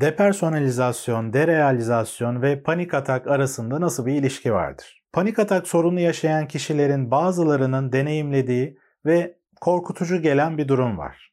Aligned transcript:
Depersonalizasyon, 0.00 1.32
derealizasyon 1.32 2.42
ve 2.42 2.62
panik 2.62 2.94
atak 2.94 3.26
arasında 3.26 3.80
nasıl 3.80 4.06
bir 4.06 4.12
ilişki 4.12 4.52
vardır? 4.52 5.02
Panik 5.12 5.38
atak 5.38 5.68
sorunu 5.68 6.00
yaşayan 6.00 6.48
kişilerin 6.48 7.10
bazılarının 7.10 7.92
deneyimlediği 7.92 8.78
ve 9.06 9.38
korkutucu 9.60 10.22
gelen 10.22 10.58
bir 10.58 10.68
durum 10.68 10.98
var. 10.98 11.32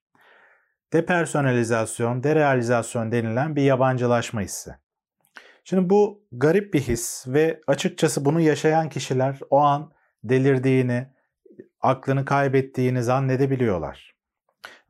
Depersonalizasyon, 0.93 2.23
derealizasyon 2.23 3.11
denilen 3.11 3.55
bir 3.55 3.61
yabancılaşma 3.61 4.41
hissi. 4.41 4.71
Şimdi 5.63 5.89
bu 5.89 6.23
garip 6.31 6.73
bir 6.73 6.81
his 6.81 7.27
ve 7.27 7.61
açıkçası 7.67 8.25
bunu 8.25 8.41
yaşayan 8.41 8.89
kişiler 8.89 9.39
o 9.49 9.57
an 9.59 9.91
delirdiğini, 10.23 11.07
aklını 11.81 12.25
kaybettiğini 12.25 13.03
zannedebiliyorlar. 13.03 14.15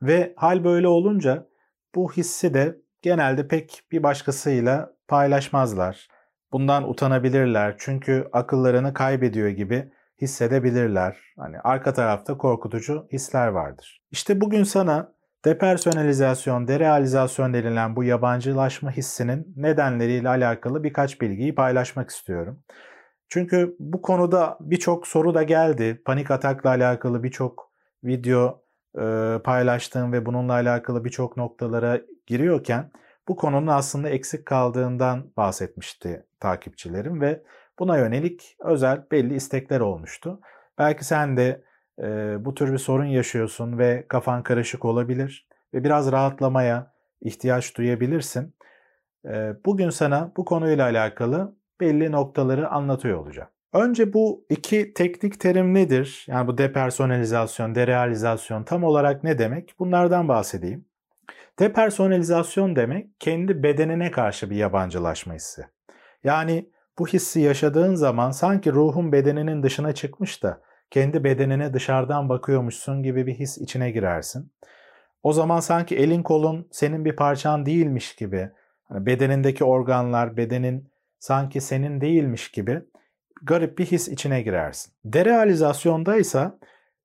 Ve 0.02 0.32
hal 0.36 0.64
böyle 0.64 0.88
olunca 0.88 1.48
bu 1.94 2.12
hissi 2.12 2.54
de 2.54 2.85
genelde 3.02 3.48
pek 3.48 3.82
bir 3.92 4.02
başkasıyla 4.02 4.92
paylaşmazlar. 5.08 6.08
Bundan 6.52 6.90
utanabilirler 6.90 7.74
çünkü 7.78 8.28
akıllarını 8.32 8.94
kaybediyor 8.94 9.48
gibi 9.48 9.92
hissedebilirler. 10.20 11.16
Hani 11.38 11.60
arka 11.60 11.92
tarafta 11.92 12.38
korkutucu 12.38 13.08
hisler 13.12 13.46
vardır. 13.46 14.02
İşte 14.10 14.40
bugün 14.40 14.62
sana 14.62 15.12
depersonalizasyon, 15.44 16.68
derealizasyon 16.68 17.54
denilen 17.54 17.96
bu 17.96 18.04
yabancılaşma 18.04 18.90
hissinin 18.90 19.54
nedenleriyle 19.56 20.28
alakalı 20.28 20.84
birkaç 20.84 21.20
bilgiyi 21.20 21.54
paylaşmak 21.54 22.10
istiyorum. 22.10 22.62
Çünkü 23.28 23.76
bu 23.78 24.02
konuda 24.02 24.58
birçok 24.60 25.06
soru 25.06 25.34
da 25.34 25.42
geldi. 25.42 26.02
Panik 26.04 26.30
atakla 26.30 26.70
alakalı 26.70 27.22
birçok 27.22 27.72
video 28.04 28.62
e, 28.98 29.38
paylaştığım 29.44 30.12
ve 30.12 30.26
bununla 30.26 30.52
alakalı 30.52 31.04
birçok 31.04 31.36
noktalara 31.36 32.00
giriyorken 32.26 32.90
bu 33.28 33.36
konunun 33.36 33.66
aslında 33.66 34.08
eksik 34.08 34.46
kaldığından 34.46 35.32
bahsetmişti 35.36 36.26
takipçilerim 36.40 37.20
ve 37.20 37.42
buna 37.78 37.98
yönelik 37.98 38.56
özel 38.64 39.04
belli 39.10 39.34
istekler 39.34 39.80
olmuştu. 39.80 40.40
Belki 40.78 41.04
sen 41.04 41.36
de 41.36 41.64
e, 42.02 42.04
bu 42.44 42.54
tür 42.54 42.72
bir 42.72 42.78
sorun 42.78 43.04
yaşıyorsun 43.04 43.78
ve 43.78 44.06
kafan 44.08 44.42
karışık 44.42 44.84
olabilir 44.84 45.48
ve 45.74 45.84
biraz 45.84 46.12
rahatlamaya 46.12 46.92
ihtiyaç 47.20 47.76
duyabilirsin. 47.76 48.54
E, 49.24 49.52
bugün 49.66 49.90
sana 49.90 50.32
bu 50.36 50.44
konuyla 50.44 50.84
alakalı 50.84 51.56
belli 51.80 52.12
noktaları 52.12 52.68
anlatıyor 52.68 53.18
olacağım. 53.18 53.48
Önce 53.72 54.12
bu 54.12 54.46
iki 54.50 54.94
teknik 54.94 55.40
terim 55.40 55.74
nedir? 55.74 56.24
Yani 56.28 56.46
bu 56.46 56.58
depersonalizasyon, 56.58 57.74
derealizasyon 57.74 58.64
tam 58.64 58.84
olarak 58.84 59.24
ne 59.24 59.38
demek? 59.38 59.74
Bunlardan 59.78 60.28
bahsedeyim. 60.28 60.84
Depersonalizasyon 61.58 62.76
demek 62.76 63.20
kendi 63.20 63.62
bedenine 63.62 64.10
karşı 64.10 64.50
bir 64.50 64.56
yabancılaşma 64.56 65.34
hissi. 65.34 65.66
Yani 66.24 66.70
bu 66.98 67.06
hissi 67.06 67.40
yaşadığın 67.40 67.94
zaman 67.94 68.30
sanki 68.30 68.72
ruhun 68.72 69.12
bedeninin 69.12 69.62
dışına 69.62 69.92
çıkmış 69.92 70.42
da 70.42 70.60
kendi 70.90 71.24
bedenine 71.24 71.74
dışarıdan 71.74 72.28
bakıyormuşsun 72.28 73.02
gibi 73.02 73.26
bir 73.26 73.34
his 73.34 73.58
içine 73.58 73.90
girersin. 73.90 74.52
O 75.22 75.32
zaman 75.32 75.60
sanki 75.60 75.96
elin 75.96 76.22
kolun 76.22 76.68
senin 76.70 77.04
bir 77.04 77.16
parçan 77.16 77.66
değilmiş 77.66 78.14
gibi, 78.14 78.50
hani 78.84 79.06
bedenindeki 79.06 79.64
organlar, 79.64 80.36
bedenin 80.36 80.90
sanki 81.18 81.60
senin 81.60 82.00
değilmiş 82.00 82.50
gibi 82.50 82.82
garip 83.42 83.78
bir 83.78 83.86
his 83.86 84.08
içine 84.08 84.42
girersin. 84.42 84.92
Derealizasyonda 85.04 86.16
ise 86.16 86.50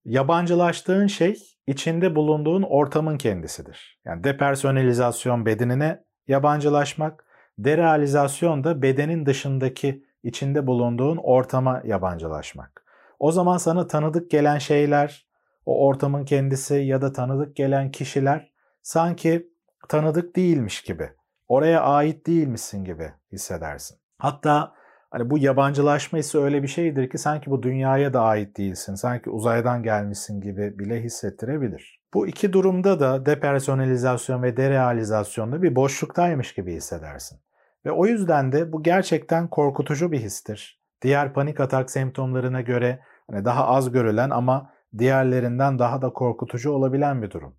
yabancılaştığın 0.05 1.07
şey 1.07 1.50
içinde 1.67 2.15
bulunduğun 2.15 2.61
ortamın 2.61 3.17
kendisidir. 3.17 3.99
Yani 4.05 4.23
depersonalizasyon 4.23 5.45
bedenine 5.45 6.03
yabancılaşmak, 6.27 7.25
derealizasyon 7.57 8.63
da 8.63 8.81
bedenin 8.81 9.25
dışındaki 9.25 10.05
içinde 10.23 10.67
bulunduğun 10.67 11.17
ortama 11.17 11.81
yabancılaşmak. 11.85 12.85
O 13.19 13.31
zaman 13.31 13.57
sana 13.57 13.87
tanıdık 13.87 14.31
gelen 14.31 14.57
şeyler, 14.57 15.27
o 15.65 15.85
ortamın 15.85 16.25
kendisi 16.25 16.75
ya 16.75 17.01
da 17.01 17.11
tanıdık 17.11 17.55
gelen 17.55 17.91
kişiler 17.91 18.51
sanki 18.81 19.47
tanıdık 19.89 20.35
değilmiş 20.35 20.81
gibi, 20.81 21.09
oraya 21.47 21.81
ait 21.81 22.27
değilmişsin 22.27 22.83
gibi 22.83 23.11
hissedersin. 23.31 23.97
Hatta 24.17 24.73
hani 25.11 25.29
bu 25.29 25.37
yabancılaşma 25.37 26.19
ise 26.19 26.37
öyle 26.37 26.63
bir 26.63 26.67
şeydir 26.67 27.09
ki 27.09 27.17
sanki 27.17 27.51
bu 27.51 27.63
dünyaya 27.63 28.13
da 28.13 28.21
ait 28.21 28.57
değilsin, 28.57 28.95
sanki 28.95 29.29
uzaydan 29.29 29.83
gelmişsin 29.83 30.41
gibi 30.41 30.79
bile 30.79 31.03
hissettirebilir. 31.03 32.01
Bu 32.13 32.27
iki 32.27 32.53
durumda 32.53 32.99
da 32.99 33.25
depersonalizasyon 33.25 34.43
ve 34.43 34.57
derealizasyonda 34.57 35.61
bir 35.61 35.75
boşluktaymış 35.75 36.53
gibi 36.53 36.73
hissedersin. 36.75 37.39
Ve 37.85 37.91
o 37.91 38.05
yüzden 38.05 38.51
de 38.51 38.73
bu 38.73 38.83
gerçekten 38.83 39.47
korkutucu 39.47 40.11
bir 40.11 40.19
histir. 40.19 40.81
Diğer 41.01 41.33
panik 41.33 41.59
atak 41.59 41.91
semptomlarına 41.91 42.61
göre 42.61 42.99
hani 43.31 43.45
daha 43.45 43.67
az 43.67 43.91
görülen 43.91 44.29
ama 44.29 44.73
diğerlerinden 44.97 45.79
daha 45.79 46.01
da 46.01 46.09
korkutucu 46.09 46.71
olabilen 46.71 47.21
bir 47.21 47.31
durum. 47.31 47.55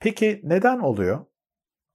Peki 0.00 0.40
neden 0.44 0.78
oluyor? 0.78 1.26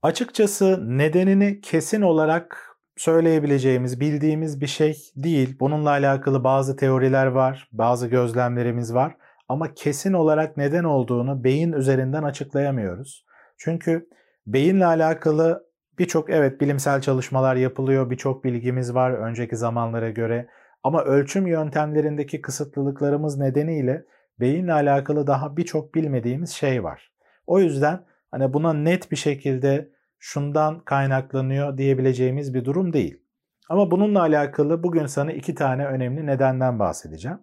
Açıkçası 0.02 0.98
nedenini 0.98 1.62
kesin 1.62 2.02
olarak 2.02 2.75
söyleyebileceğimiz, 2.98 4.00
bildiğimiz 4.00 4.62
bir 4.62 4.68
şey 4.68 4.98
değil. 5.16 5.58
Bununla 5.60 5.90
alakalı 5.90 6.44
bazı 6.44 6.76
teoriler 6.76 7.26
var, 7.26 7.70
bazı 7.72 8.08
gözlemlerimiz 8.08 8.94
var 8.94 9.16
ama 9.50 9.74
kesin 9.74 10.14
olarak 10.14 10.58
neden 10.58 10.84
olduğunu 10.84 11.44
beyin 11.44 11.74
üzerinden 11.74 12.24
açıklayamıyoruz. 12.24 13.26
Çünkü 13.58 14.10
beyinle 14.48 14.86
alakalı 14.86 15.66
birçok 16.00 16.30
evet 16.30 16.62
bilimsel 16.62 17.02
çalışmalar 17.02 17.56
yapılıyor, 17.56 18.10
birçok 18.10 18.44
bilgimiz 18.44 18.96
var 18.96 19.12
önceki 19.12 19.56
zamanlara 19.56 20.10
göre 20.10 20.48
ama 20.84 21.04
ölçüm 21.04 21.48
yöntemlerindeki 21.48 22.42
kısıtlılıklarımız 22.42 23.38
nedeniyle 23.38 24.06
beyinle 24.40 24.74
alakalı 24.74 25.28
daha 25.28 25.58
birçok 25.58 25.96
bilmediğimiz 25.96 26.50
şey 26.50 26.84
var. 26.84 27.12
O 27.48 27.60
yüzden 27.60 28.00
hani 28.32 28.54
buna 28.54 28.74
net 28.74 29.12
bir 29.12 29.16
şekilde 29.16 29.90
şundan 30.26 30.80
kaynaklanıyor 30.80 31.78
diyebileceğimiz 31.78 32.54
bir 32.54 32.66
durum 32.66 32.94
değil. 32.94 33.22
Ama 33.70 33.92
bununla 33.92 34.22
alakalı 34.22 34.84
bugün 34.84 35.06
sana 35.06 35.32
iki 35.32 35.56
tane 35.56 35.86
önemli 35.86 36.26
nedenden 36.26 36.80
bahsedeceğim. 36.80 37.40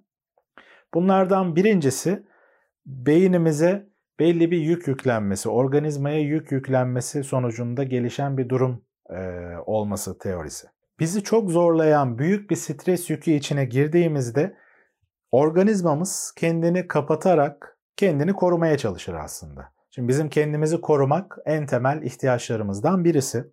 Bunlardan 0.95 1.57
birincisi 1.57 2.27
beynimize 2.87 3.89
belli 4.19 4.51
bir 4.51 4.59
yük 4.59 4.89
yüklenmesi, 4.89 5.49
organizmaya 5.49 6.21
yük 6.21 6.53
yüklenmesi 6.53 7.25
sonucunda 7.25 7.85
gelişen 7.85 8.39
bir 8.39 8.49
durum 8.49 8.85
e, 9.11 9.21
olması 9.67 10.19
teorisi. 10.19 10.67
Bizi 11.01 11.23
çok 11.23 11.51
zorlayan 11.51 12.19
büyük 12.19 12.51
bir 12.51 12.57
stres 12.57 13.11
yükü 13.11 13.31
içine 13.31 13.65
girdiğimizde 13.65 14.57
organizmamız 15.31 16.35
kendini 16.37 16.89
kapatarak 16.89 17.79
kendini 17.97 18.33
korumaya 18.33 18.79
çalışır 18.79 19.15
aslında. 19.15 19.73
Şimdi 19.95 20.09
bizim 20.09 20.29
kendimizi 20.29 20.81
korumak 20.81 21.39
en 21.45 21.67
temel 21.67 22.03
ihtiyaçlarımızdan 22.03 23.05
birisi. 23.05 23.45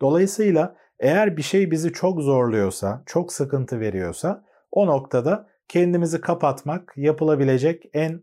Dolayısıyla 0.00 0.76
eğer 1.00 1.36
bir 1.36 1.42
şey 1.42 1.70
bizi 1.70 1.92
çok 1.92 2.20
zorluyorsa, 2.20 3.02
çok 3.06 3.32
sıkıntı 3.32 3.80
veriyorsa 3.80 4.44
o 4.70 4.86
noktada 4.86 5.48
kendimizi 5.68 6.20
kapatmak 6.20 6.92
yapılabilecek 6.96 7.84
en 7.94 8.22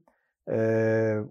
e, 0.51 0.59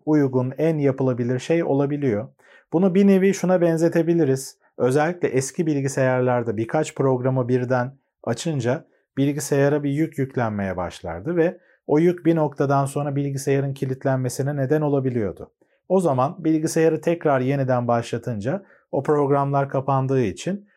uygun, 0.07 0.53
en 0.59 0.79
yapılabilir 0.79 1.39
şey 1.39 1.65
olabiliyor. 1.65 2.29
Bunu 2.73 2.95
bir 2.95 3.07
nevi 3.07 3.35
şuna 3.35 3.61
benzetebiliriz. 3.61 4.59
Özellikle 4.77 5.29
eski 5.29 5.67
bilgisayarlarda 5.67 6.57
birkaç 6.57 6.95
programı 6.95 7.49
birden 7.49 7.99
açınca 8.25 8.85
bilgisayara 9.17 9.83
bir 9.83 9.91
yük 9.91 10.19
yüklenmeye 10.19 10.77
başlardı 10.77 11.37
ve 11.37 11.59
o 11.87 11.99
yük 11.99 12.27
bir 12.27 12.37
noktadan 12.37 12.85
sonra 12.85 13.17
bilgisayarın 13.17 13.75
kilitlenmesine 13.75 14.57
neden 14.57 14.81
olabiliyordu. 14.81 15.51
O 15.89 16.01
zaman 16.01 16.45
bilgisayarı 16.45 17.01
tekrar 17.01 17.41
yeniden 17.41 17.89
başlatınca 17.89 18.65
o 18.93 19.03
programlar 19.03 19.69
kapandığı 19.69 20.23
için 20.23 20.69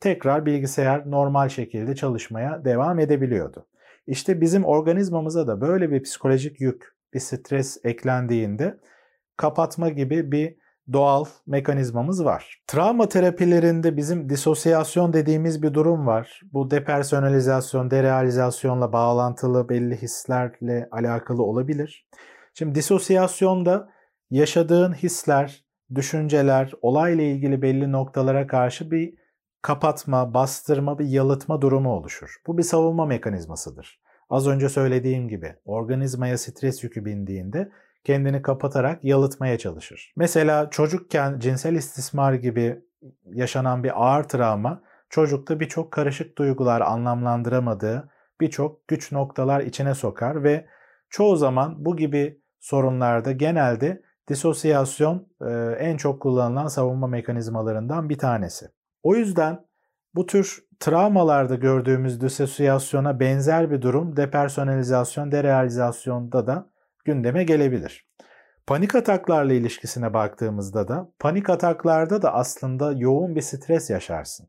tekrar 0.00 0.46
bilgisayar 0.46 1.10
normal 1.10 1.48
şekilde 1.48 1.94
çalışmaya 1.94 2.64
devam 2.64 2.98
edebiliyordu. 2.98 3.66
İşte 4.06 4.40
bizim 4.40 4.64
organizmamıza 4.64 5.46
da 5.46 5.60
böyle 5.60 5.90
bir 5.90 6.02
psikolojik 6.02 6.60
yük, 6.60 6.94
bir 7.14 7.20
stres 7.20 7.80
eklendiğinde 7.84 8.80
kapatma 9.36 9.88
gibi 9.88 10.32
bir 10.32 10.56
doğal 10.92 11.24
mekanizmamız 11.46 12.24
var. 12.24 12.62
Travma 12.66 13.08
terapilerinde 13.08 13.96
bizim 13.96 14.28
disosyasyon 14.28 15.12
dediğimiz 15.12 15.62
bir 15.62 15.74
durum 15.74 16.06
var. 16.06 16.40
Bu 16.52 16.70
depersonalizasyon, 16.70 17.90
derealizasyonla 17.90 18.92
bağlantılı 18.92 19.68
belli 19.68 19.96
hislerle 19.96 20.88
alakalı 20.90 21.42
olabilir. 21.42 22.06
Şimdi 22.54 22.74
disosyasyonda 22.74 23.88
yaşadığın 24.30 24.92
hisler, 24.92 25.64
düşünceler, 25.94 26.72
olayla 26.82 27.24
ilgili 27.24 27.62
belli 27.62 27.92
noktalara 27.92 28.46
karşı 28.46 28.90
bir 28.90 29.14
kapatma, 29.62 30.34
bastırma, 30.34 30.98
bir 30.98 31.06
yalıtma 31.06 31.62
durumu 31.62 31.92
oluşur. 31.92 32.36
Bu 32.46 32.58
bir 32.58 32.62
savunma 32.62 33.06
mekanizmasıdır. 33.06 34.00
Az 34.30 34.48
önce 34.48 34.68
söylediğim 34.68 35.28
gibi 35.28 35.56
organizmaya 35.64 36.38
stres 36.38 36.84
yükü 36.84 37.04
bindiğinde 37.04 37.70
kendini 38.04 38.42
kapatarak 38.42 39.04
yalıtmaya 39.04 39.58
çalışır. 39.58 40.12
Mesela 40.16 40.70
çocukken 40.70 41.38
cinsel 41.38 41.74
istismar 41.74 42.32
gibi 42.32 42.80
yaşanan 43.24 43.84
bir 43.84 44.04
ağır 44.04 44.24
travma 44.24 44.82
çocukta 45.10 45.60
birçok 45.60 45.92
karışık 45.92 46.38
duygular 46.38 46.80
anlamlandıramadığı 46.80 48.08
birçok 48.40 48.88
güç 48.88 49.12
noktalar 49.12 49.60
içine 49.60 49.94
sokar 49.94 50.44
ve 50.44 50.66
çoğu 51.10 51.36
zaman 51.36 51.84
bu 51.84 51.96
gibi 51.96 52.40
sorunlarda 52.60 53.32
genelde 53.32 54.02
disosyasyon 54.30 55.28
e, 55.46 55.50
en 55.78 55.96
çok 55.96 56.22
kullanılan 56.22 56.66
savunma 56.66 57.06
mekanizmalarından 57.06 58.08
bir 58.08 58.18
tanesi. 58.18 58.66
O 59.02 59.14
yüzden 59.14 59.66
bu 60.14 60.26
tür 60.26 60.64
travmalarda 60.80 61.54
gördüğümüz 61.54 62.20
disosyasyona 62.20 63.20
benzer 63.20 63.70
bir 63.70 63.82
durum 63.82 64.16
depersonalizasyon, 64.16 65.32
derealizasyonda 65.32 66.46
da 66.46 66.70
gündeme 67.04 67.44
gelebilir. 67.44 68.06
Panik 68.66 68.94
ataklarla 68.94 69.52
ilişkisine 69.52 70.14
baktığımızda 70.14 70.88
da 70.88 71.12
panik 71.18 71.50
ataklarda 71.50 72.22
da 72.22 72.34
aslında 72.34 72.92
yoğun 72.92 73.36
bir 73.36 73.40
stres 73.40 73.90
yaşarsın. 73.90 74.48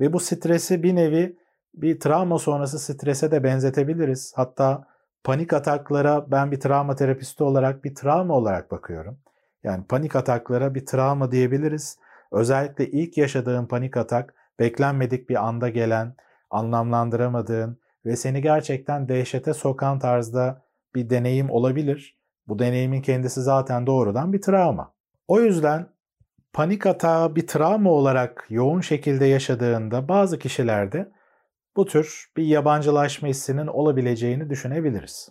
Ve 0.00 0.12
bu 0.12 0.20
stresi 0.20 0.82
bir 0.82 0.96
nevi 0.96 1.38
bir 1.74 2.00
travma 2.00 2.38
sonrası 2.38 2.78
strese 2.78 3.30
de 3.30 3.44
benzetebiliriz. 3.44 4.32
Hatta 4.36 4.84
panik 5.28 5.52
ataklara 5.52 6.30
ben 6.30 6.50
bir 6.50 6.60
travma 6.60 6.96
terapisti 6.96 7.44
olarak 7.44 7.84
bir 7.84 7.94
travma 7.94 8.34
olarak 8.34 8.70
bakıyorum. 8.70 9.18
Yani 9.64 9.84
panik 9.84 10.16
ataklara 10.16 10.74
bir 10.74 10.86
travma 10.86 11.32
diyebiliriz. 11.32 11.98
Özellikle 12.32 12.90
ilk 12.90 13.18
yaşadığın 13.18 13.66
panik 13.66 13.96
atak 13.96 14.34
beklenmedik 14.58 15.28
bir 15.28 15.46
anda 15.46 15.68
gelen, 15.68 16.14
anlamlandıramadığın 16.50 17.80
ve 18.06 18.16
seni 18.16 18.42
gerçekten 18.42 19.08
dehşete 19.08 19.54
sokan 19.54 19.98
tarzda 19.98 20.62
bir 20.94 21.10
deneyim 21.10 21.50
olabilir. 21.50 22.18
Bu 22.46 22.58
deneyimin 22.58 23.02
kendisi 23.02 23.42
zaten 23.42 23.86
doğrudan 23.86 24.32
bir 24.32 24.42
travma. 24.42 24.92
O 25.28 25.40
yüzden 25.40 25.88
panik 26.52 26.86
atağı 26.86 27.36
bir 27.36 27.46
travma 27.46 27.90
olarak 27.90 28.46
yoğun 28.50 28.80
şekilde 28.80 29.26
yaşadığında 29.26 30.08
bazı 30.08 30.38
kişilerde 30.38 31.12
bu 31.78 31.86
tür 31.86 32.26
bir 32.36 32.44
yabancılaşma 32.44 33.28
hissinin 33.28 33.66
olabileceğini 33.66 34.50
düşünebiliriz. 34.50 35.28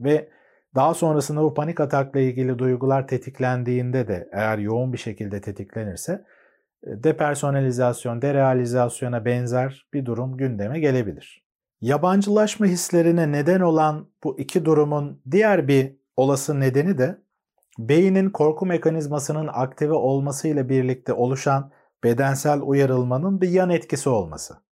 Ve 0.00 0.28
daha 0.74 0.94
sonrasında 0.94 1.42
bu 1.42 1.54
panik 1.54 1.80
atakla 1.80 2.20
ilgili 2.20 2.58
duygular 2.58 3.08
tetiklendiğinde 3.08 4.08
de 4.08 4.28
eğer 4.32 4.58
yoğun 4.58 4.92
bir 4.92 4.98
şekilde 4.98 5.40
tetiklenirse 5.40 6.24
e, 6.82 7.02
depersonalizasyon, 7.04 8.22
derealizasyona 8.22 9.24
benzer 9.24 9.86
bir 9.94 10.06
durum 10.06 10.36
gündeme 10.36 10.80
gelebilir. 10.80 11.44
Yabancılaşma 11.80 12.66
hislerine 12.66 13.32
neden 13.32 13.60
olan 13.60 14.08
bu 14.24 14.40
iki 14.40 14.64
durumun 14.64 15.22
diğer 15.30 15.68
bir 15.68 15.96
olası 16.16 16.60
nedeni 16.60 16.98
de 16.98 17.18
beynin 17.78 18.30
korku 18.30 18.66
mekanizmasının 18.66 19.48
aktive 19.52 19.94
olmasıyla 19.94 20.68
birlikte 20.68 21.12
oluşan 21.12 21.72
bedensel 22.04 22.60
uyarılmanın 22.62 23.40
bir 23.40 23.48
yan 23.48 23.70
etkisi 23.70 24.08
olması. 24.08 24.63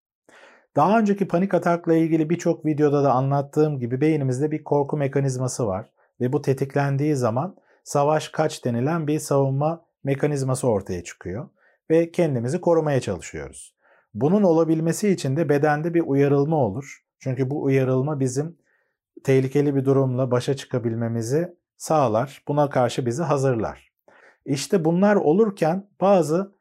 Daha 0.76 1.00
önceki 1.00 1.28
panik 1.28 1.54
atakla 1.54 1.94
ilgili 1.94 2.30
birçok 2.30 2.66
videoda 2.66 3.04
da 3.04 3.12
anlattığım 3.12 3.80
gibi 3.80 4.02
beynimizde 4.02 4.52
bir 4.52 4.64
korku 4.64 4.98
mekanizması 4.98 5.68
var 5.68 5.92
ve 6.22 6.34
bu 6.34 6.42
tetiklendiği 6.42 7.16
zaman 7.16 7.56
savaş 7.84 8.30
kaç 8.30 8.66
denilen 8.66 9.08
bir 9.08 9.20
savunma 9.20 9.86
mekanizması 10.04 10.68
ortaya 10.68 11.04
çıkıyor 11.04 11.50
ve 11.90 12.12
kendimizi 12.12 12.62
korumaya 12.62 13.02
çalışıyoruz. 13.02 13.76
Bunun 14.14 14.44
olabilmesi 14.44 15.10
için 15.10 15.38
de 15.38 15.50
bedende 15.50 15.94
bir 15.94 16.02
uyarılma 16.02 16.58
olur. 16.58 17.06
Çünkü 17.20 17.50
bu 17.50 17.64
uyarılma 17.64 18.20
bizim 18.20 18.58
tehlikeli 19.24 19.76
bir 19.76 19.86
durumla 19.86 20.32
başa 20.32 20.56
çıkabilmemizi 20.56 21.56
sağlar. 21.78 22.44
Buna 22.48 22.70
karşı 22.70 23.06
bizi 23.06 23.24
hazırlar. 23.24 23.92
İşte 24.46 24.86
bunlar 24.86 25.16
olurken 25.16 25.88
bazı 26.02 26.56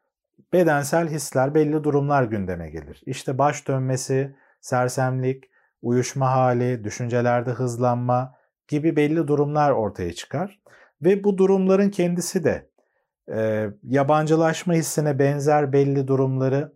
bedensel 0.53 1.09
hisler, 1.09 1.55
belli 1.55 1.83
durumlar 1.83 2.23
gündeme 2.23 2.69
gelir. 2.69 3.01
İşte 3.05 3.37
baş 3.37 3.67
dönmesi, 3.67 4.35
sersemlik, 4.61 5.43
uyuşma 5.81 6.31
hali, 6.31 6.83
düşüncelerde 6.83 7.51
hızlanma 7.51 8.35
gibi 8.67 8.95
belli 8.95 9.27
durumlar 9.27 9.71
ortaya 9.71 10.13
çıkar. 10.13 10.61
Ve 11.01 11.23
bu 11.23 11.37
durumların 11.37 11.89
kendisi 11.89 12.43
de 12.43 12.69
e, 13.33 13.69
yabancılaşma 13.83 14.73
hissine 14.73 15.19
benzer 15.19 15.73
belli 15.73 16.07
durumları 16.07 16.73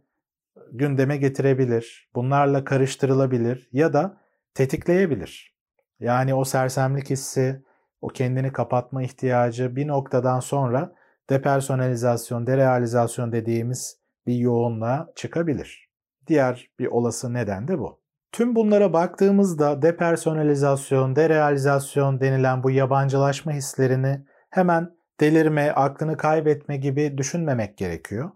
gündeme 0.72 1.18
getirebilir. 1.18 2.10
Bunlarla 2.16 2.64
karıştırılabilir 2.64 3.70
ya 3.72 3.94
da 3.94 4.18
tetikleyebilir. 4.54 5.56
Yani 6.00 6.34
o 6.34 6.44
sersemlik 6.44 7.10
hissi, 7.10 7.64
o 8.02 8.08
kendini 8.08 8.52
kapatma 8.52 9.04
ihtiyacı 9.04 9.76
bir 9.76 9.88
noktadan 9.88 10.40
sonra 10.40 10.96
depersonalizasyon, 11.30 12.48
derealizasyon 12.48 13.32
dediğimiz 13.32 13.98
bir 14.28 14.36
yoğunluğa 14.36 15.08
çıkabilir. 15.16 15.90
Diğer 16.28 16.70
bir 16.80 16.88
olası 16.88 17.34
neden 17.34 17.68
de 17.68 17.80
bu. 17.80 18.00
Tüm 18.32 18.56
bunlara 18.56 18.94
baktığımızda 18.94 19.82
depersonalizasyon, 19.82 21.16
derealizasyon 21.16 22.20
denilen 22.20 22.64
bu 22.64 22.72
yabancılaşma 22.72 23.52
hislerini 23.52 24.26
hemen 24.50 24.96
delirme, 25.20 25.72
aklını 25.72 26.18
kaybetme 26.18 26.78
gibi 26.78 27.18
düşünmemek 27.18 27.78
gerekiyor. 27.78 28.32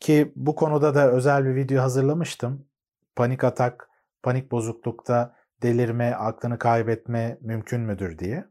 Ki 0.00 0.32
bu 0.36 0.54
konuda 0.54 0.94
da 0.94 1.10
özel 1.10 1.44
bir 1.44 1.54
video 1.54 1.82
hazırlamıştım. 1.82 2.66
Panik 3.16 3.44
atak, 3.44 3.88
panik 4.22 4.52
bozuklukta 4.52 5.34
delirme, 5.62 6.14
aklını 6.14 6.58
kaybetme 6.58 7.38
mümkün 7.40 7.80
müdür 7.80 8.18
diye. 8.18 8.44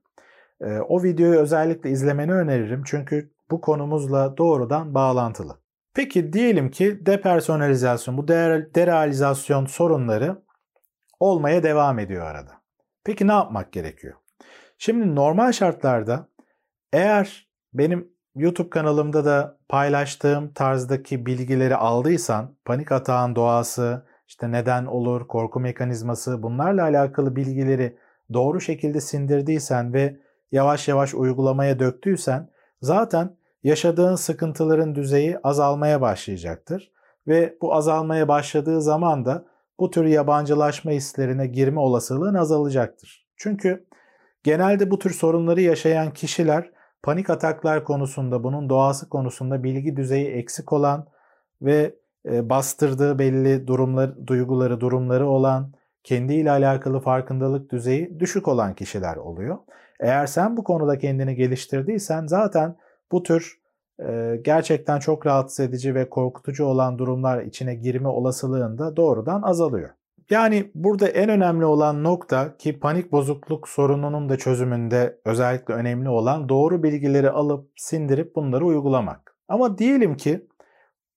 Ee, 0.61 0.79
o 0.79 1.03
videoyu 1.03 1.39
özellikle 1.39 1.89
izlemeni 1.89 2.33
öneririm 2.33 2.83
çünkü 2.85 3.31
bu 3.51 3.61
konumuzla 3.61 4.37
doğrudan 4.37 4.93
bağlantılı. 4.93 5.57
Peki 5.93 6.33
diyelim 6.33 6.71
ki 6.71 7.05
depersonalizasyon, 7.05 8.17
bu 8.17 8.27
derealizasyon 8.27 9.65
sorunları 9.65 10.41
olmaya 11.19 11.63
devam 11.63 11.99
ediyor 11.99 12.25
arada. 12.25 12.51
Peki 13.03 13.27
ne 13.27 13.31
yapmak 13.31 13.73
gerekiyor? 13.73 14.13
Şimdi 14.77 15.15
normal 15.15 15.51
şartlarda 15.51 16.27
eğer 16.93 17.49
benim 17.73 18.11
YouTube 18.35 18.69
kanalımda 18.69 19.25
da 19.25 19.57
paylaştığım 19.69 20.53
tarzdaki 20.53 21.25
bilgileri 21.25 21.75
aldıysan, 21.75 22.55
panik 22.65 22.91
atağın 22.91 23.35
doğası, 23.35 24.05
işte 24.27 24.51
neden 24.51 24.85
olur, 24.85 25.27
korku 25.27 25.59
mekanizması 25.59 26.43
bunlarla 26.43 26.83
alakalı 26.83 27.35
bilgileri 27.35 27.97
doğru 28.33 28.61
şekilde 28.61 29.01
sindirdiysen 29.01 29.93
ve 29.93 30.19
yavaş 30.51 30.87
yavaş 30.87 31.13
uygulamaya 31.13 31.79
döktüysen 31.79 32.49
zaten 32.81 33.35
yaşadığın 33.63 34.15
sıkıntıların 34.15 34.95
düzeyi 34.95 35.37
azalmaya 35.43 36.01
başlayacaktır. 36.01 36.91
Ve 37.27 37.57
bu 37.61 37.75
azalmaya 37.75 38.27
başladığı 38.27 38.81
zaman 38.81 39.25
da 39.25 39.45
bu 39.79 39.91
tür 39.91 40.05
yabancılaşma 40.05 40.91
hislerine 40.91 41.47
girme 41.47 41.79
olasılığın 41.79 42.35
azalacaktır. 42.35 43.27
Çünkü 43.37 43.85
genelde 44.43 44.91
bu 44.91 44.99
tür 44.99 45.11
sorunları 45.11 45.61
yaşayan 45.61 46.13
kişiler 46.13 46.71
panik 47.03 47.29
ataklar 47.29 47.83
konusunda, 47.83 48.43
bunun 48.43 48.69
doğası 48.69 49.09
konusunda 49.09 49.63
bilgi 49.63 49.95
düzeyi 49.95 50.27
eksik 50.27 50.73
olan 50.73 51.07
ve 51.61 51.95
e, 52.25 52.49
bastırdığı 52.49 53.19
belli 53.19 53.67
durumlar, 53.67 54.27
duyguları, 54.27 54.79
durumları 54.79 55.27
olan, 55.27 55.73
kendiyle 56.03 56.51
alakalı 56.51 56.99
farkındalık 56.99 57.71
düzeyi 57.71 58.19
düşük 58.19 58.47
olan 58.47 58.75
kişiler 58.75 59.15
oluyor. 59.15 59.57
Eğer 59.99 60.25
sen 60.25 60.57
bu 60.57 60.63
konuda 60.63 60.97
kendini 60.97 61.35
geliştirdiysen 61.35 62.27
zaten 62.27 62.75
bu 63.11 63.23
tür 63.23 63.60
gerçekten 64.41 64.99
çok 64.99 65.25
rahatsız 65.25 65.59
edici 65.59 65.95
ve 65.95 66.09
korkutucu 66.09 66.65
olan 66.65 66.99
durumlar 66.99 67.41
içine 67.41 67.75
girme 67.75 68.07
olasılığın 68.07 68.77
da 68.77 68.95
doğrudan 68.95 69.41
azalıyor. 69.41 69.89
Yani 70.29 70.71
burada 70.75 71.07
en 71.07 71.29
önemli 71.29 71.65
olan 71.65 72.03
nokta 72.03 72.57
ki 72.57 72.79
panik 72.79 73.11
bozukluk 73.11 73.69
sorununun 73.69 74.29
da 74.29 74.37
çözümünde 74.37 75.19
özellikle 75.25 75.73
önemli 75.73 76.09
olan 76.09 76.49
doğru 76.49 76.83
bilgileri 76.83 77.29
alıp 77.29 77.71
sindirip 77.75 78.35
bunları 78.35 78.65
uygulamak. 78.65 79.35
Ama 79.47 79.77
diyelim 79.77 80.17
ki 80.17 80.47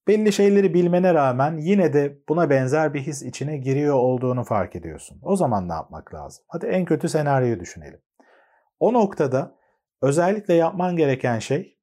belli 0.09 0.33
şeyleri 0.33 0.75
bilmene 0.75 1.15
rağmen 1.15 1.57
yine 1.57 1.93
de 1.93 2.19
buna 2.29 2.51
benzer 2.51 2.95
bir 2.95 3.01
his 3.01 3.23
içine 3.23 3.57
giriyor 3.57 3.95
olduğunu 3.95 4.45
fark 4.45 4.77
ediyorsun. 4.77 5.19
O 5.23 5.37
zaman 5.37 5.69
ne 5.69 5.73
yapmak 5.73 6.15
lazım? 6.15 6.45
Hadi 6.49 6.67
en 6.67 6.85
kötü 6.85 7.09
senaryoyu 7.09 7.61
düşünelim. 7.61 8.01
O 8.81 8.93
noktada 8.93 9.57
özellikle 10.03 10.55
yapman 10.55 10.97
gereken 10.97 11.39
şey 11.39 11.74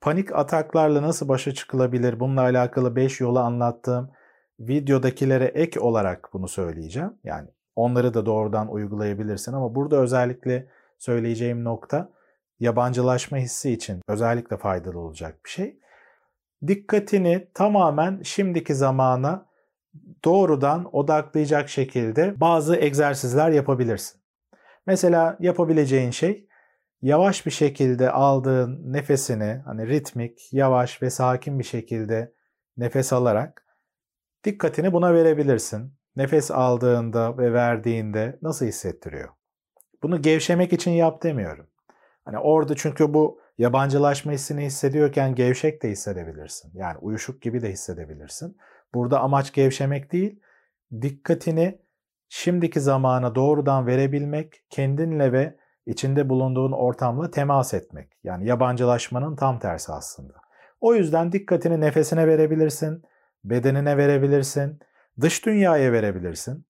panik 0.00 0.36
ataklarla 0.36 1.02
nasıl 1.02 1.28
başa 1.28 1.54
çıkılabilir? 1.54 2.20
Bununla 2.20 2.40
alakalı 2.40 2.96
5 2.96 3.20
yolu 3.20 3.38
anlattığım 3.38 4.10
videodakilere 4.60 5.44
ek 5.44 5.80
olarak 5.80 6.30
bunu 6.32 6.48
söyleyeceğim. 6.48 7.12
Yani 7.24 7.48
onları 7.76 8.14
da 8.14 8.26
doğrudan 8.26 8.72
uygulayabilirsin 8.72 9.52
ama 9.52 9.74
burada 9.74 9.96
özellikle 9.96 10.68
söyleyeceğim 10.98 11.64
nokta 11.64 12.10
yabancılaşma 12.60 13.38
hissi 13.38 13.70
için 13.70 14.00
özellikle 14.08 14.56
faydalı 14.56 14.98
olacak 14.98 15.44
bir 15.44 15.50
şey. 15.50 15.78
Dikkatini 16.66 17.48
tamamen 17.54 18.22
şimdiki 18.22 18.74
zamana 18.74 19.46
doğrudan 20.24 20.96
odaklayacak 20.96 21.68
şekilde 21.68 22.40
bazı 22.40 22.76
egzersizler 22.76 23.50
yapabilirsin. 23.50 24.20
Mesela 24.86 25.36
yapabileceğin 25.40 26.10
şey 26.10 26.47
yavaş 27.02 27.46
bir 27.46 27.50
şekilde 27.50 28.10
aldığın 28.10 28.92
nefesini 28.92 29.62
hani 29.64 29.86
ritmik, 29.88 30.52
yavaş 30.52 31.02
ve 31.02 31.10
sakin 31.10 31.58
bir 31.58 31.64
şekilde 31.64 32.32
nefes 32.76 33.12
alarak 33.12 33.64
dikkatini 34.44 34.92
buna 34.92 35.14
verebilirsin. 35.14 35.98
Nefes 36.16 36.50
aldığında 36.50 37.38
ve 37.38 37.52
verdiğinde 37.52 38.38
nasıl 38.42 38.66
hissettiriyor? 38.66 39.28
Bunu 40.02 40.22
gevşemek 40.22 40.72
için 40.72 40.90
yap 40.90 41.22
demiyorum. 41.22 41.66
Hani 42.24 42.38
orada 42.38 42.76
çünkü 42.76 43.14
bu 43.14 43.40
yabancılaşma 43.58 44.32
hissini 44.32 44.64
hissediyorken 44.64 45.34
gevşek 45.34 45.82
de 45.82 45.90
hissedebilirsin. 45.90 46.72
Yani 46.74 46.98
uyuşuk 46.98 47.42
gibi 47.42 47.62
de 47.62 47.70
hissedebilirsin. 47.70 48.56
Burada 48.94 49.20
amaç 49.20 49.52
gevşemek 49.52 50.12
değil, 50.12 50.40
dikkatini 51.02 51.78
şimdiki 52.28 52.80
zamana 52.80 53.34
doğrudan 53.34 53.86
verebilmek, 53.86 54.62
kendinle 54.70 55.32
ve 55.32 55.56
içinde 55.88 56.28
bulunduğun 56.28 56.72
ortamla 56.72 57.30
temas 57.30 57.74
etmek. 57.74 58.12
Yani 58.24 58.46
yabancılaşmanın 58.46 59.36
tam 59.36 59.58
tersi 59.58 59.92
aslında. 59.92 60.34
O 60.80 60.94
yüzden 60.94 61.32
dikkatini 61.32 61.80
nefesine 61.80 62.26
verebilirsin, 62.26 63.02
bedenine 63.44 63.96
verebilirsin, 63.96 64.80
dış 65.20 65.46
dünyaya 65.46 65.92
verebilirsin. 65.92 66.64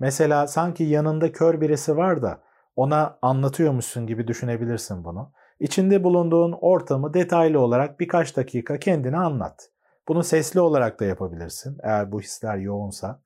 Mesela 0.00 0.46
sanki 0.46 0.84
yanında 0.84 1.32
kör 1.32 1.60
birisi 1.60 1.96
var 1.96 2.22
da 2.22 2.40
ona 2.76 3.18
anlatıyormuşsun 3.22 4.06
gibi 4.06 4.28
düşünebilirsin 4.28 5.04
bunu. 5.04 5.32
İçinde 5.60 6.04
bulunduğun 6.04 6.52
ortamı 6.52 7.14
detaylı 7.14 7.60
olarak 7.60 8.00
birkaç 8.00 8.36
dakika 8.36 8.78
kendine 8.78 9.16
anlat. 9.18 9.68
Bunu 10.08 10.22
sesli 10.22 10.60
olarak 10.60 11.00
da 11.00 11.04
yapabilirsin 11.04 11.78
eğer 11.82 12.12
bu 12.12 12.20
hisler 12.20 12.56
yoğunsa. 12.56 13.22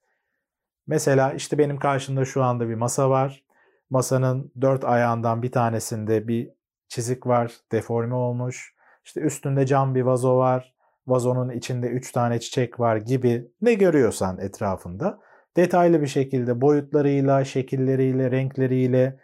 Mesela 0.86 1.32
işte 1.32 1.58
benim 1.58 1.78
karşımda 1.78 2.24
şu 2.24 2.42
anda 2.42 2.68
bir 2.68 2.74
masa 2.74 3.10
var. 3.10 3.45
Masanın 3.90 4.52
dört 4.60 4.84
ayağından 4.84 5.42
bir 5.42 5.52
tanesinde 5.52 6.28
bir 6.28 6.50
çizik 6.88 7.26
var, 7.26 7.52
deforme 7.72 8.14
olmuş. 8.14 8.74
İşte 9.04 9.20
üstünde 9.20 9.66
cam 9.66 9.94
bir 9.94 10.02
vazo 10.02 10.36
var. 10.36 10.74
Vazonun 11.06 11.50
içinde 11.50 11.86
üç 11.86 12.12
tane 12.12 12.40
çiçek 12.40 12.80
var 12.80 12.96
gibi 12.96 13.50
ne 13.62 13.74
görüyorsan 13.74 14.38
etrafında 14.38 15.18
detaylı 15.56 16.02
bir 16.02 16.06
şekilde 16.06 16.60
boyutlarıyla, 16.60 17.44
şekilleriyle, 17.44 18.30
renkleriyle, 18.30 19.20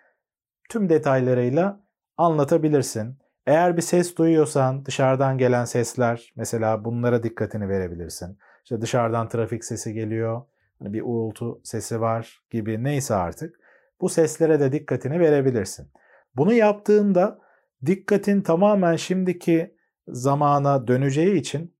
tüm 0.69 0.89
detaylarıyla 0.89 1.81
anlatabilirsin. 2.17 3.19
Eğer 3.47 3.77
bir 3.77 3.83
ses 3.83 4.17
duyuyorsan 4.17 4.87
dışarıdan 4.87 5.39
gelen 5.39 5.65
sesler 5.65 6.33
mesela 6.37 6.85
bunlara 6.85 7.23
dikkatini 7.23 7.69
verebilirsin. 7.69 8.39
İşte 8.65 8.81
dışarıdan 8.81 9.29
trafik 9.29 9.65
sesi 9.65 9.93
geliyor, 9.93 10.43
hani 10.79 10.93
bir 10.93 11.03
uğultu 11.03 11.61
sesi 11.65 12.01
var 12.01 12.43
gibi 12.51 12.85
neyse 12.85 13.15
artık. 13.15 13.62
Bu 14.03 14.09
seslere 14.09 14.61
de 14.61 14.73
dikkatini 14.73 15.21
verebilirsin. 15.21 15.89
Bunu 16.37 16.53
yaptığında 16.53 17.39
dikkatin 17.87 18.43
tamamen 18.43 18.97
şimdiki 18.97 19.77
zamana 20.09 20.87
döneceği 20.87 21.37
için 21.37 21.77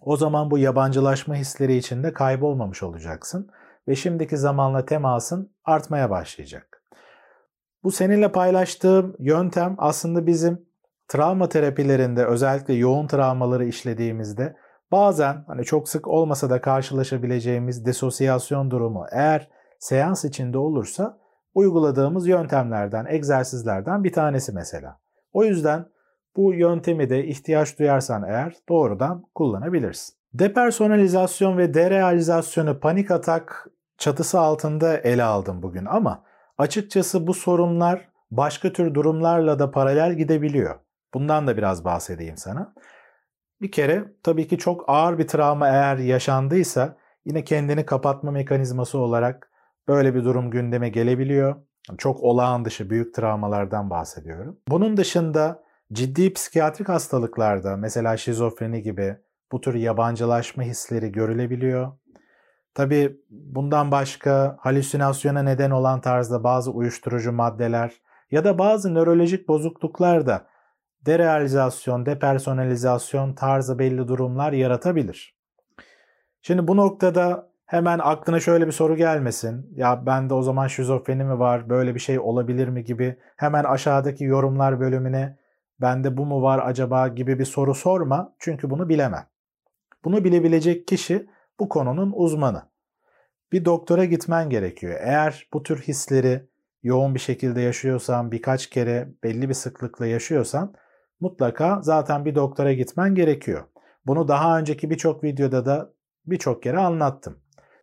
o 0.00 0.16
zaman 0.16 0.50
bu 0.50 0.58
yabancılaşma 0.58 1.34
hisleri 1.34 1.76
içinde 1.76 2.12
kaybolmamış 2.12 2.82
olacaksın 2.82 3.50
ve 3.88 3.94
şimdiki 3.94 4.36
zamanla 4.36 4.84
temasın 4.84 5.54
artmaya 5.64 6.10
başlayacak. 6.10 6.84
Bu 7.82 7.90
seninle 7.90 8.32
paylaştığım 8.32 9.16
yöntem 9.18 9.74
aslında 9.78 10.26
bizim 10.26 10.66
travma 11.08 11.48
terapilerinde 11.48 12.26
özellikle 12.26 12.74
yoğun 12.74 13.06
travmaları 13.06 13.64
işlediğimizde 13.64 14.56
bazen 14.92 15.44
hani 15.46 15.64
çok 15.64 15.88
sık 15.88 16.08
olmasa 16.08 16.50
da 16.50 16.60
karşılaşabileceğimiz 16.60 17.86
desosyasyon 17.86 18.70
durumu 18.70 19.06
eğer 19.12 19.48
seans 19.78 20.24
içinde 20.24 20.58
olursa 20.58 21.20
uyguladığımız 21.54 22.28
yöntemlerden, 22.28 23.06
egzersizlerden 23.08 24.04
bir 24.04 24.12
tanesi 24.12 24.52
mesela. 24.52 25.00
O 25.32 25.44
yüzden 25.44 25.86
bu 26.36 26.54
yöntemi 26.54 27.10
de 27.10 27.26
ihtiyaç 27.26 27.78
duyarsan 27.78 28.22
eğer 28.22 28.56
doğrudan 28.68 29.24
kullanabilirsin. 29.34 30.14
Depersonalizasyon 30.34 31.58
ve 31.58 31.74
derealizasyonu 31.74 32.80
panik 32.80 33.10
atak 33.10 33.68
çatısı 33.98 34.40
altında 34.40 34.96
ele 34.96 35.22
aldım 35.22 35.62
bugün 35.62 35.84
ama 35.84 36.24
açıkçası 36.58 37.26
bu 37.26 37.34
sorunlar 37.34 38.08
başka 38.30 38.72
tür 38.72 38.94
durumlarla 38.94 39.58
da 39.58 39.70
paralel 39.70 40.14
gidebiliyor. 40.14 40.78
Bundan 41.14 41.46
da 41.46 41.56
biraz 41.56 41.84
bahsedeyim 41.84 42.36
sana. 42.36 42.74
Bir 43.60 43.70
kere 43.70 44.04
tabii 44.22 44.48
ki 44.48 44.58
çok 44.58 44.84
ağır 44.88 45.18
bir 45.18 45.28
travma 45.28 45.68
eğer 45.68 45.96
yaşandıysa 45.96 46.96
yine 47.24 47.44
kendini 47.44 47.86
kapatma 47.86 48.30
mekanizması 48.30 48.98
olarak 48.98 49.49
böyle 49.90 50.14
bir 50.14 50.24
durum 50.24 50.50
gündeme 50.50 50.88
gelebiliyor. 50.88 51.56
Çok 51.98 52.20
olağan 52.20 52.64
dışı 52.64 52.90
büyük 52.90 53.14
travmalardan 53.14 53.90
bahsediyorum. 53.90 54.58
Bunun 54.68 54.96
dışında 54.96 55.62
ciddi 55.92 56.32
psikiyatrik 56.32 56.88
hastalıklarda 56.88 57.76
mesela 57.76 58.16
şizofreni 58.16 58.82
gibi 58.82 59.16
bu 59.52 59.60
tür 59.60 59.74
yabancılaşma 59.74 60.62
hisleri 60.62 61.12
görülebiliyor. 61.12 61.92
Tabi 62.74 63.20
bundan 63.30 63.90
başka 63.90 64.56
halüsinasyona 64.60 65.42
neden 65.42 65.70
olan 65.70 66.00
tarzda 66.00 66.44
bazı 66.44 66.70
uyuşturucu 66.70 67.32
maddeler 67.32 67.92
ya 68.30 68.44
da 68.44 68.58
bazı 68.58 68.94
nörolojik 68.94 69.48
bozukluklar 69.48 70.26
da 70.26 70.46
derealizasyon, 71.06 72.06
depersonalizasyon 72.06 73.34
tarzı 73.34 73.78
belli 73.78 74.08
durumlar 74.08 74.52
yaratabilir. 74.52 75.36
Şimdi 76.42 76.68
bu 76.68 76.76
noktada 76.76 77.49
hemen 77.70 77.98
aklına 77.98 78.40
şöyle 78.40 78.66
bir 78.66 78.72
soru 78.72 78.96
gelmesin. 78.96 79.72
Ya 79.76 80.06
bende 80.06 80.34
o 80.34 80.42
zaman 80.42 80.66
şizofreni 80.66 81.24
mi 81.24 81.38
var, 81.38 81.68
böyle 81.68 81.94
bir 81.94 82.00
şey 82.00 82.18
olabilir 82.18 82.68
mi 82.68 82.84
gibi 82.84 83.16
hemen 83.36 83.64
aşağıdaki 83.64 84.24
yorumlar 84.24 84.80
bölümüne 84.80 85.38
bende 85.80 86.16
bu 86.16 86.26
mu 86.26 86.42
var 86.42 86.60
acaba 86.64 87.08
gibi 87.08 87.38
bir 87.38 87.44
soru 87.44 87.74
sorma. 87.74 88.34
Çünkü 88.38 88.70
bunu 88.70 88.88
bilemem. 88.88 89.26
Bunu 90.04 90.24
bilebilecek 90.24 90.88
kişi 90.88 91.26
bu 91.60 91.68
konunun 91.68 92.12
uzmanı. 92.14 92.62
Bir 93.52 93.64
doktora 93.64 94.04
gitmen 94.04 94.50
gerekiyor. 94.50 95.00
Eğer 95.02 95.48
bu 95.52 95.62
tür 95.62 95.82
hisleri 95.82 96.46
yoğun 96.82 97.14
bir 97.14 97.20
şekilde 97.20 97.60
yaşıyorsan, 97.60 98.32
birkaç 98.32 98.66
kere 98.66 99.08
belli 99.24 99.48
bir 99.48 99.54
sıklıkla 99.54 100.06
yaşıyorsan 100.06 100.74
mutlaka 101.20 101.82
zaten 101.82 102.24
bir 102.24 102.34
doktora 102.34 102.72
gitmen 102.72 103.14
gerekiyor. 103.14 103.64
Bunu 104.06 104.28
daha 104.28 104.58
önceki 104.58 104.90
birçok 104.90 105.24
videoda 105.24 105.66
da 105.66 105.92
birçok 106.26 106.62
kere 106.62 106.78
anlattım. 106.78 107.38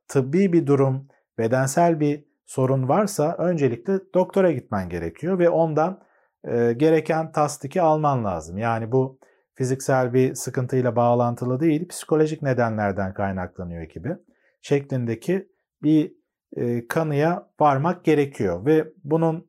Tıbbi 0.07 0.53
bir 0.53 0.67
durum, 0.67 1.07
bedensel 1.37 1.99
bir 1.99 2.25
sorun 2.45 2.87
varsa 2.87 3.35
öncelikle 3.37 3.99
doktora 4.13 4.51
gitmen 4.51 4.89
gerekiyor 4.89 5.39
ve 5.39 5.49
ondan 5.49 5.99
e, 6.43 6.73
gereken 6.73 7.31
tasdiki 7.31 7.81
alman 7.81 8.25
lazım. 8.25 8.57
Yani 8.57 8.91
bu 8.91 9.19
fiziksel 9.53 10.13
bir 10.13 10.35
sıkıntıyla 10.35 10.95
bağlantılı 10.95 11.59
değil, 11.59 11.87
psikolojik 11.87 12.41
nedenlerden 12.41 13.13
kaynaklanıyor 13.13 13.83
gibi 13.83 14.15
şeklindeki 14.61 15.49
bir 15.83 16.13
e, 16.55 16.87
kanıya 16.87 17.49
varmak 17.59 18.05
gerekiyor 18.05 18.65
ve 18.65 18.87
bunun 19.03 19.47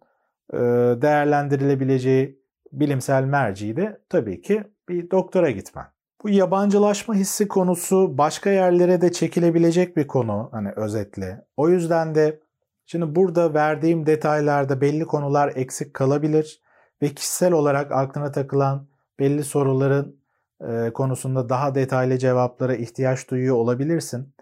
e, 0.53 0.59
değerlendirilebileceği 1.03 2.43
bilimsel 2.73 3.25
merci 3.25 3.77
de 3.77 4.01
tabii 4.09 4.41
ki 4.41 4.65
bir 4.89 5.11
doktora 5.11 5.51
gitmen. 5.51 5.87
Bu 6.23 6.29
yabancılaşma 6.29 7.15
hissi 7.15 7.49
konusu 7.49 8.19
başka 8.19 8.51
yerlere 8.51 9.01
de 9.01 9.13
çekilebilecek 9.13 9.97
bir 9.97 10.07
konu 10.07 10.49
hani 10.53 10.73
özetle. 10.77 11.45
O 11.57 11.69
yüzden 11.69 12.15
de 12.15 12.41
şimdi 12.87 13.15
burada 13.17 13.55
verdiğim 13.55 14.07
detaylarda 14.07 14.81
belli 14.81 15.05
konular 15.05 15.53
eksik 15.55 15.95
kalabilir 15.95 16.63
ve 17.03 17.09
kişisel 17.09 17.53
olarak 17.53 17.93
aklına 17.93 18.33
takılan 18.33 18.89
belli 19.19 19.45
soruların 19.45 20.21
e, 20.69 20.91
konusunda 20.95 21.49
daha 21.49 21.75
detaylı 21.75 22.19
cevaplara 22.19 22.75
ihtiyaç 22.75 23.31
duyuyor 23.31 23.57
olabilirsin. 23.57 24.35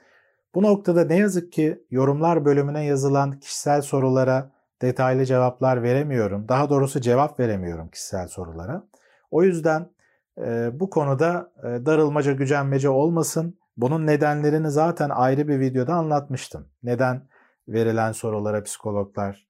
Bu 0.54 0.62
noktada 0.62 1.04
ne 1.04 1.16
yazık 1.16 1.52
ki 1.52 1.84
yorumlar 1.90 2.44
bölümüne 2.44 2.84
yazılan 2.84 3.40
kişisel 3.40 3.82
sorulara 3.82 4.50
detaylı 4.82 5.24
cevaplar 5.24 5.82
veremiyorum. 5.82 6.48
Daha 6.48 6.70
doğrusu 6.70 7.00
cevap 7.00 7.40
veremiyorum 7.40 7.88
kişisel 7.88 8.28
sorulara. 8.28 8.82
O 9.30 9.42
yüzden 9.42 9.95
bu 10.72 10.90
konuda 10.90 11.52
darılmaca 11.62 12.32
gücenmece 12.32 12.88
olmasın. 12.88 13.58
Bunun 13.76 14.06
nedenlerini 14.06 14.70
zaten 14.70 15.10
ayrı 15.10 15.48
bir 15.48 15.60
videoda 15.60 15.94
anlatmıştım. 15.94 16.68
Neden 16.82 17.22
verilen 17.68 18.12
sorulara 18.12 18.62
psikologlar 18.62 19.46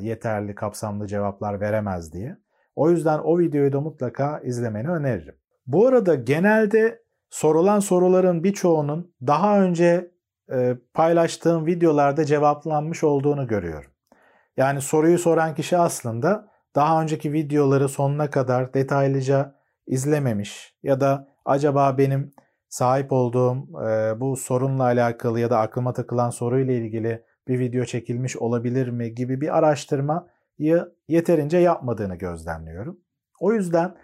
yeterli 0.00 0.54
kapsamlı 0.54 1.06
cevaplar 1.06 1.60
veremez 1.60 2.12
diye. 2.12 2.36
O 2.76 2.90
yüzden 2.90 3.18
o 3.18 3.38
videoyu 3.38 3.72
da 3.72 3.80
mutlaka 3.80 4.38
izlemeni 4.38 4.88
öneririm. 4.88 5.34
Bu 5.66 5.86
arada 5.86 6.14
genelde 6.14 7.02
sorulan 7.30 7.80
soruların 7.80 8.44
birçoğunun 8.44 9.14
daha 9.26 9.60
önce 9.60 10.10
paylaştığım 10.94 11.66
videolarda 11.66 12.24
cevaplanmış 12.24 13.04
olduğunu 13.04 13.46
görüyorum. 13.46 13.90
Yani 14.56 14.80
soruyu 14.80 15.18
soran 15.18 15.54
kişi 15.54 15.78
aslında 15.78 16.48
daha 16.74 17.02
önceki 17.02 17.32
videoları 17.32 17.88
sonuna 17.88 18.30
kadar 18.30 18.74
detaylıca 18.74 19.54
izlememiş 19.86 20.76
ya 20.82 21.00
da 21.00 21.28
acaba 21.44 21.98
benim 21.98 22.32
sahip 22.68 23.12
olduğum 23.12 23.56
e, 23.88 24.20
bu 24.20 24.36
sorunla 24.36 24.82
alakalı 24.82 25.40
ya 25.40 25.50
da 25.50 25.58
aklıma 25.58 25.92
takılan 25.92 26.30
soruyla 26.30 26.74
ilgili 26.74 27.24
bir 27.48 27.58
video 27.58 27.84
çekilmiş 27.84 28.36
olabilir 28.36 28.88
mi 28.88 29.14
gibi 29.14 29.40
bir 29.40 29.58
araştırmayı 29.58 30.92
yeterince 31.08 31.58
yapmadığını 31.58 32.14
gözlemliyorum. 32.14 33.00
O 33.40 33.52
yüzden 33.52 33.94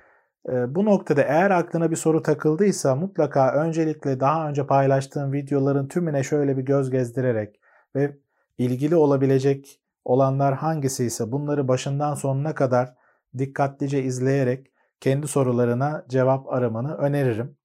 E, 0.49 0.75
bu 0.75 0.85
noktada 0.85 1.23
eğer 1.23 1.51
aklına 1.51 1.91
bir 1.91 1.97
soru 1.97 2.23
takıldıysa 2.23 2.97
mutlaka 2.97 3.53
öncelikle 3.53 4.21
daha 4.21 4.49
önce 4.49 4.67
paylaştığım 4.67 5.33
videoların 5.33 5.89
tümüne 5.89 6.23
şöyle 6.23 6.57
bir 6.57 6.63
göz 6.63 6.91
gezdirerek 6.91 7.61
ve 7.97 8.17
ilgili 8.59 8.97
olabilecek 8.97 9.81
olanlar 10.05 10.55
hangisi 10.55 11.05
ise 11.05 11.33
bunları 11.33 11.69
başından 11.69 12.15
sonuna 12.15 12.55
kadar 12.55 12.95
dikkatlice 13.39 14.03
izleyerek 14.03 14.70
kendi 15.01 15.29
sorularına 15.29 16.05
cevap 16.09 16.53
aramanı 16.53 16.97
öneririm. 16.97 17.57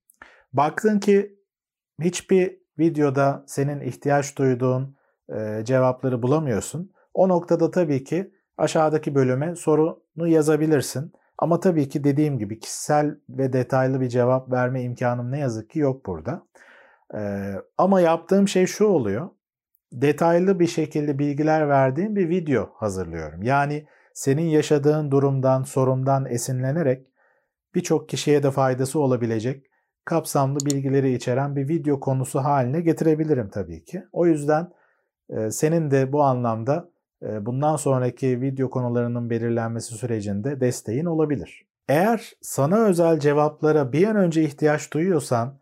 Baktın 0.54 1.00
ki 1.00 1.40
hiçbir 2.02 2.60
videoda 2.80 3.44
senin 3.48 3.80
ihtiyaç 3.80 4.38
duyduğun 4.38 4.96
e, 5.30 5.62
cevapları 5.66 6.22
bulamıyorsun. 6.22 6.92
O 7.14 7.30
noktada 7.30 7.72
tabii 7.72 8.04
ki 8.04 8.32
aşağıdaki 8.58 9.16
bölüme 9.16 9.56
sorunu 9.56 10.28
yazabilirsin. 10.28 11.14
Ama 11.38 11.60
tabii 11.60 11.90
ki 11.90 12.04
dediğim 12.04 12.40
gibi 12.40 12.60
kişisel 12.60 13.18
ve 13.30 13.54
detaylı 13.54 14.02
bir 14.02 14.10
cevap 14.10 14.52
verme 14.52 14.82
imkanım 14.82 15.32
ne 15.32 15.40
yazık 15.40 15.70
ki 15.70 15.80
yok 15.80 16.06
burada. 16.06 16.48
Ee, 17.16 17.54
ama 17.78 18.02
yaptığım 18.02 18.48
şey 18.48 18.66
şu 18.66 18.86
oluyor. 18.86 19.30
Detaylı 19.94 20.60
bir 20.60 20.68
şekilde 20.68 21.20
bilgiler 21.20 21.70
verdiğim 21.70 22.16
bir 22.16 22.30
video 22.30 22.70
hazırlıyorum. 22.74 23.44
Yani 23.44 23.88
senin 24.14 24.46
yaşadığın 24.46 25.12
durumdan, 25.12 25.64
sorundan 25.64 26.26
esinlenerek 26.26 27.08
birçok 27.76 28.10
kişiye 28.10 28.44
de 28.44 28.52
faydası 28.52 29.00
olabilecek 29.00 29.66
kapsamlı 30.06 30.60
bilgileri 30.66 31.14
içeren 31.14 31.56
bir 31.56 31.68
video 31.68 32.00
konusu 32.00 32.40
haline 32.40 32.82
getirebilirim 32.82 33.50
tabii 33.50 33.84
ki. 33.84 34.04
O 34.12 34.26
yüzden 34.26 34.72
e, 35.30 35.52
senin 35.52 35.92
de 35.92 36.12
bu 36.12 36.24
anlamda 36.24 36.90
e, 37.24 37.46
bundan 37.46 37.76
sonraki 37.76 38.42
video 38.42 38.70
konularının 38.70 39.30
belirlenmesi 39.30 39.96
sürecinde 39.96 40.62
desteğin 40.62 41.06
olabilir. 41.06 41.66
Eğer 41.90 42.32
sana 42.42 42.78
özel 42.78 43.20
cevaplara 43.20 43.92
bir 43.92 44.08
an 44.08 44.16
önce 44.16 44.44
ihtiyaç 44.44 44.94
duyuyorsan, 44.94 45.60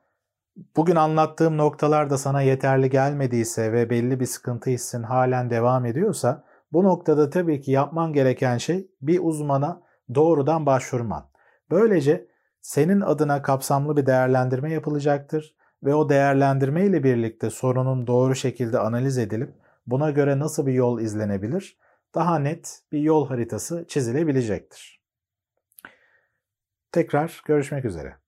bugün 0.75 0.95
anlattığım 0.95 1.57
noktalar 1.57 2.09
da 2.09 2.17
sana 2.17 2.41
yeterli 2.41 2.89
gelmediyse 2.89 3.71
ve 3.71 3.89
belli 3.89 4.19
bir 4.19 4.25
sıkıntı 4.25 4.69
hissin 4.69 5.03
halen 5.03 5.49
devam 5.49 5.85
ediyorsa, 5.85 6.43
bu 6.71 6.83
noktada 6.83 7.29
tabii 7.29 7.61
ki 7.61 7.71
yapman 7.71 8.13
gereken 8.13 8.57
şey 8.57 8.87
bir 9.01 9.19
uzmana 9.23 9.81
doğrudan 10.15 10.65
başvurman. 10.65 11.32
Böylece 11.73 12.27
senin 12.61 13.01
adına 13.01 13.41
kapsamlı 13.41 13.97
bir 13.97 14.05
değerlendirme 14.05 14.73
yapılacaktır 14.73 15.55
ve 15.83 15.95
o 15.95 16.09
değerlendirme 16.09 16.85
ile 16.85 17.03
birlikte 17.03 17.49
sorunun 17.49 18.07
doğru 18.07 18.35
şekilde 18.35 18.79
analiz 18.79 19.17
edilip 19.17 19.53
buna 19.87 20.11
göre 20.11 20.39
nasıl 20.39 20.65
bir 20.65 20.73
yol 20.73 20.99
izlenebilir? 20.99 21.77
Daha 22.15 22.39
net 22.39 22.81
bir 22.91 22.99
yol 22.99 23.27
haritası 23.27 23.85
çizilebilecektir. 23.87 25.01
Tekrar 26.91 27.41
görüşmek 27.45 27.85
üzere. 27.85 28.22